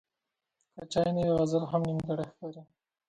[0.73, 2.61] که چای نه وي، غزل هم نیمګړی ښکاري.